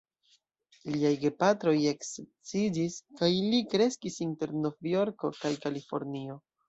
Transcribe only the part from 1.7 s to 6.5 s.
eksedziĝis, kaj li kreskis inter Novjorko kaj Kalifornio.